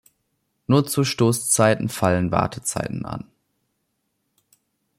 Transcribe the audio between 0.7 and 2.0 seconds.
zu Stoßzeiten